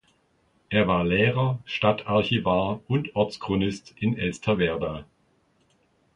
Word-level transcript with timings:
Er 0.69 0.87
war 0.87 1.03
Lehrer, 1.05 1.59
Stadtarchivar 1.63 2.81
und 2.87 3.15
Ortschronist 3.15 3.93
in 3.99 4.17
Elsterwerda. 4.17 5.05